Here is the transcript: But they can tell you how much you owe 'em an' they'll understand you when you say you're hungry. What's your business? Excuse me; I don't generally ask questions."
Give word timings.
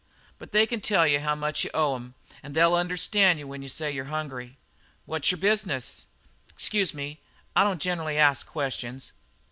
But 0.39 0.51
they 0.51 0.65
can 0.65 0.81
tell 0.81 1.05
you 1.05 1.19
how 1.19 1.35
much 1.35 1.63
you 1.63 1.69
owe 1.75 1.95
'em 1.95 2.15
an' 2.41 2.53
they'll 2.53 2.73
understand 2.73 3.37
you 3.37 3.45
when 3.47 3.61
you 3.61 3.69
say 3.69 3.91
you're 3.91 4.05
hungry. 4.05 4.57
What's 5.05 5.29
your 5.29 5.37
business? 5.37 6.07
Excuse 6.49 6.91
me; 6.91 7.21
I 7.55 7.63
don't 7.63 7.79
generally 7.79 8.17
ask 8.17 8.47
questions." 8.47 9.11